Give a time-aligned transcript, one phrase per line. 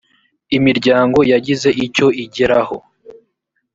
[0.57, 2.77] imiryango yagize icyo igeraho